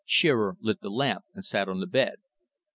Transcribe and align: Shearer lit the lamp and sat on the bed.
Shearer 0.03 0.57
lit 0.61 0.81
the 0.81 0.89
lamp 0.89 1.25
and 1.35 1.45
sat 1.45 1.69
on 1.69 1.79
the 1.79 1.85
bed. 1.85 2.15